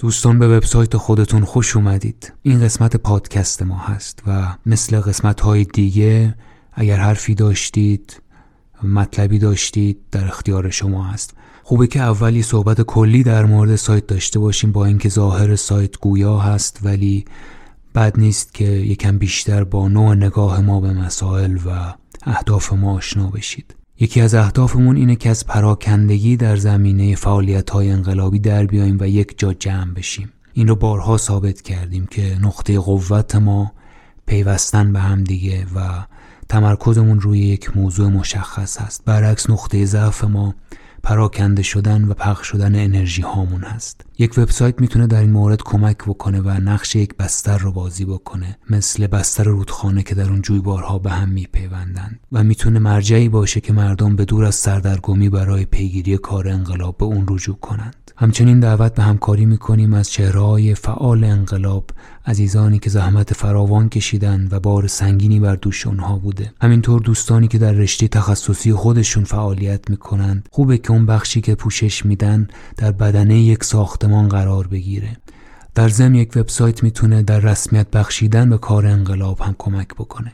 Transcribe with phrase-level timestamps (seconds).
[0.00, 2.32] دوستان به وبسایت خودتون خوش اومدید.
[2.42, 6.34] این قسمت پادکست ما هست و مثل قسمت های دیگه
[6.72, 8.22] اگر حرفی داشتید
[8.82, 11.34] مطلبی داشتید در اختیار شما هست.
[11.62, 16.38] خوبه که اولی صحبت کلی در مورد سایت داشته باشیم با اینکه ظاهر سایت گویا
[16.38, 17.24] هست ولی
[17.94, 23.30] بد نیست که یکم بیشتر با نوع نگاه ما به مسائل و اهداف ما آشنا
[23.30, 23.79] بشید.
[24.02, 29.08] یکی از اهدافمون اینه که از پراکندگی در زمینه فعالیت های انقلابی در بیاییم و
[29.08, 30.32] یک جا جمع بشیم.
[30.52, 33.72] این رو بارها ثابت کردیم که نقطه قوت ما
[34.26, 36.04] پیوستن به هم دیگه و
[36.48, 39.04] تمرکزمون روی یک موضوع مشخص هست.
[39.04, 40.54] برعکس نقطه ضعف ما
[41.02, 44.00] پراکنده شدن و پخش شدن انرژی هامون هست.
[44.18, 48.58] یک وبسایت می‌تونه در این مورد کمک بکنه و نقش یک بستر رو بازی بکنه
[48.70, 52.20] مثل بستر رودخانه که در اون جویبارها به هم میپیوندند.
[52.32, 57.04] و می‌تونه مرجعی باشه که مردم به دور از سردرگمی برای پیگیری کار انقلاب به
[57.04, 57.96] اون رجوع کنند.
[58.22, 61.84] همچنین دعوت به همکاری می‌کنیم از چهرهای فعال انقلاب
[62.26, 66.52] عزیزانی که زحمت فراوان کشیدن و بار سنگینی بر دوش اونها بوده.
[66.62, 70.48] همینطور دوستانی که در رشته تخصصی خودشون فعالیت می‌کنند.
[70.50, 75.16] خوبه که اون بخشی که پوشش میدن در بدنه یک ساختمان قرار بگیره.
[75.74, 80.32] در ضمن یک وبسایت می‌تونه در رسمیت بخشیدن به کار انقلاب هم کمک بکنه.